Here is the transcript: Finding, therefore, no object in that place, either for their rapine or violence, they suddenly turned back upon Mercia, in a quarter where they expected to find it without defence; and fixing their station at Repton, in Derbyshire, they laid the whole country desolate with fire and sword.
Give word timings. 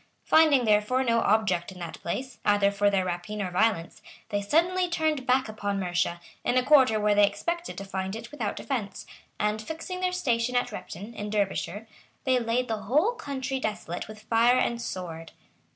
Finding, 0.23 0.65
therefore, 0.65 1.03
no 1.03 1.19
object 1.19 1.71
in 1.71 1.77
that 1.77 2.01
place, 2.01 2.39
either 2.43 2.71
for 2.71 2.89
their 2.89 3.05
rapine 3.05 3.39
or 3.39 3.51
violence, 3.51 4.01
they 4.29 4.41
suddenly 4.41 4.89
turned 4.89 5.27
back 5.27 5.47
upon 5.47 5.79
Mercia, 5.79 6.19
in 6.43 6.57
a 6.57 6.65
quarter 6.65 6.99
where 6.99 7.13
they 7.13 7.27
expected 7.27 7.77
to 7.77 7.85
find 7.85 8.15
it 8.15 8.31
without 8.31 8.55
defence; 8.55 9.05
and 9.39 9.61
fixing 9.61 9.99
their 9.99 10.11
station 10.11 10.55
at 10.55 10.71
Repton, 10.71 11.13
in 11.13 11.29
Derbyshire, 11.29 11.87
they 12.23 12.39
laid 12.39 12.67
the 12.67 12.77
whole 12.81 13.11
country 13.11 13.59
desolate 13.59 14.07
with 14.07 14.23
fire 14.23 14.57
and 14.57 14.81
sword. 14.81 15.33